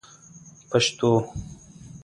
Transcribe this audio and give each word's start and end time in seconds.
پشتو 0.71 1.29